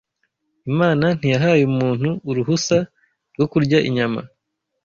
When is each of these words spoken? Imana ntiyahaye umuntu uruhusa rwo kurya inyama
Imana 0.71 1.05
ntiyahaye 1.17 1.63
umuntu 1.71 2.09
uruhusa 2.29 2.77
rwo 3.33 3.45
kurya 3.51 3.77
inyama 3.87 4.21